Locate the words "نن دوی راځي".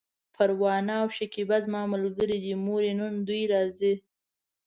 2.99-3.93